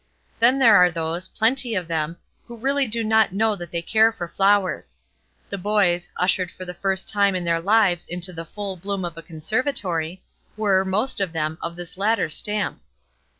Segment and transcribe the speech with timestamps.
[0.39, 2.17] Then there are those, plenty of them,
[2.47, 4.97] who really do not know that they care for flowers.
[5.49, 9.15] The boys, ushered for the first time in their lives into the full bloom of
[9.15, 10.23] a conservatory,
[10.57, 12.81] were, most of them, of this latter stamp.